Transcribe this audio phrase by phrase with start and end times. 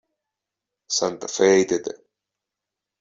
[0.89, 1.91] Santa Fe y Tte.